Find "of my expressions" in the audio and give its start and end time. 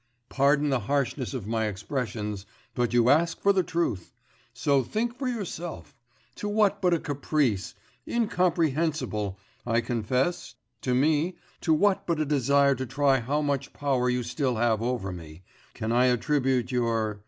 1.35-2.47